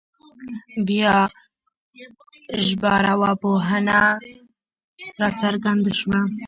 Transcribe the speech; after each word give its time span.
بیا 0.87 1.15
ژبارواپوهنه 2.65 4.01
راڅرګنده 5.19 5.91
شوه 5.99 6.19